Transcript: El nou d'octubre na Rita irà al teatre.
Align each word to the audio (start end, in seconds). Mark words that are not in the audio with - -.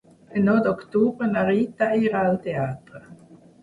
El 0.39 0.45
nou 0.47 0.57
d'octubre 0.67 1.29
na 1.35 1.45
Rita 1.51 1.93
irà 2.09 2.27
al 2.33 2.43
teatre. 2.51 3.09